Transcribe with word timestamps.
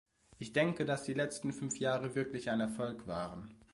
Ich 0.39 0.51
denke, 0.51 0.83
dass 0.85 1.03
die 1.03 1.13
letzten 1.13 1.53
fünf 1.53 1.77
Jahre 1.77 2.15
wirklich 2.15 2.49
ein 2.49 2.59
Erfolg 2.59 3.05
waren. 3.05 3.53